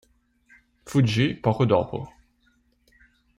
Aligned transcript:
Fuggì 0.83 1.35
poco 1.39 1.63
dopo. 1.63 2.11